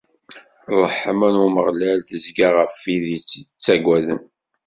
[0.81, 4.21] Ṛṛeḥma n Umeɣlal tezga ɣef wid i t-ittaggaden.